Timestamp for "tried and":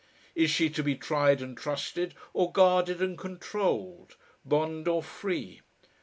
0.95-1.55